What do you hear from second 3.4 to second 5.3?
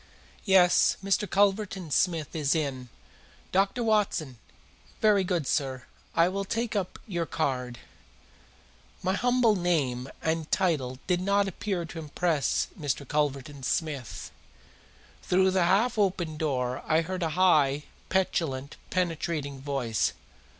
Dr. Watson! Very